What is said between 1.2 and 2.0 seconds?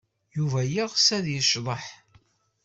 yecḍeḥ.